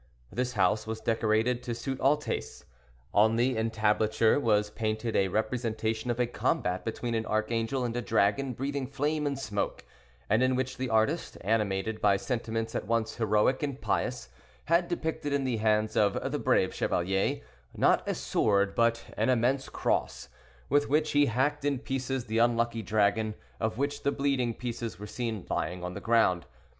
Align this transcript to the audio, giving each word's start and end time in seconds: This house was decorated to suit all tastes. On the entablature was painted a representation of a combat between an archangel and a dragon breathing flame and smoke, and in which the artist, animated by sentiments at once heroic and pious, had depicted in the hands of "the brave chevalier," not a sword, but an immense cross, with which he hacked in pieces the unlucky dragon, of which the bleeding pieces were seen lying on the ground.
This 0.31 0.53
house 0.53 0.87
was 0.87 0.99
decorated 0.99 1.61
to 1.61 1.75
suit 1.75 1.99
all 1.99 2.17
tastes. 2.17 2.65
On 3.13 3.35
the 3.35 3.55
entablature 3.55 4.39
was 4.39 4.71
painted 4.71 5.15
a 5.15 5.27
representation 5.27 6.09
of 6.09 6.19
a 6.19 6.25
combat 6.25 6.83
between 6.83 7.13
an 7.13 7.27
archangel 7.27 7.85
and 7.85 7.95
a 7.95 8.01
dragon 8.01 8.53
breathing 8.53 8.87
flame 8.87 9.27
and 9.27 9.37
smoke, 9.37 9.85
and 10.27 10.41
in 10.41 10.55
which 10.55 10.77
the 10.77 10.89
artist, 10.89 11.37
animated 11.41 12.01
by 12.01 12.17
sentiments 12.17 12.73
at 12.73 12.87
once 12.87 13.17
heroic 13.17 13.61
and 13.61 13.79
pious, 13.79 14.29
had 14.65 14.87
depicted 14.87 15.33
in 15.33 15.43
the 15.43 15.57
hands 15.57 15.95
of 15.95 16.17
"the 16.31 16.39
brave 16.39 16.73
chevalier," 16.73 17.41
not 17.77 18.01
a 18.09 18.15
sword, 18.15 18.73
but 18.73 19.05
an 19.17 19.29
immense 19.29 19.69
cross, 19.69 20.29
with 20.67 20.89
which 20.89 21.11
he 21.11 21.27
hacked 21.27 21.63
in 21.63 21.77
pieces 21.77 22.25
the 22.25 22.39
unlucky 22.39 22.81
dragon, 22.81 23.35
of 23.59 23.77
which 23.77 24.01
the 24.01 24.11
bleeding 24.11 24.55
pieces 24.55 24.97
were 24.97 25.05
seen 25.05 25.45
lying 25.47 25.83
on 25.83 25.93
the 25.93 26.01
ground. 26.01 26.47